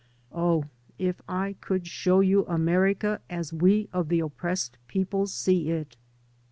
[0.33, 0.65] Oh,
[0.97, 5.95] if I could show you America as we of the oppressed peoples see it!